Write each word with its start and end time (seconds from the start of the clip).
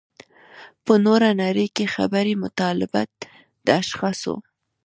په 0.85 0.93
نوره 1.05 1.29
نړۍ 1.43 1.67
کې 1.75 1.85
خبري 1.95 2.33
مطالب 2.43 2.91
د 3.65 3.67
اشخاصو. 3.81 4.35